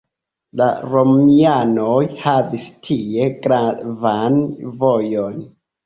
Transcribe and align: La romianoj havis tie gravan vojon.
La 0.61 0.69
romianoj 0.93 2.01
havis 2.25 2.67
tie 2.89 3.31
gravan 3.47 4.45
vojon. 4.85 5.43